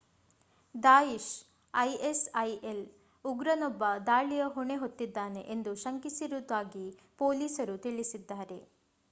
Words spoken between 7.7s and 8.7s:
ತಿಳಿಸಿದ್ದಾರೆ